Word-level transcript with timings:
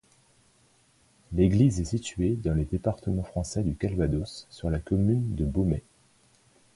L'église 1.31 1.79
est 1.79 1.85
située 1.85 2.35
dans 2.35 2.55
le 2.55 2.65
département 2.65 3.21
français 3.21 3.61
du 3.61 3.75
Calvados, 3.75 4.47
sur 4.49 4.71
la 4.71 4.79
commune 4.79 5.35
de 5.35 5.45
Beaumais. 5.45 5.83